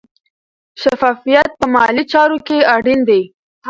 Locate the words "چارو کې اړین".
2.11-2.99